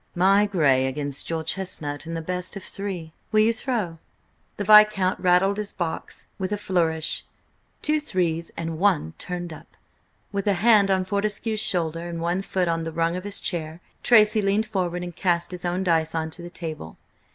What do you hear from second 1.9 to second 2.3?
and the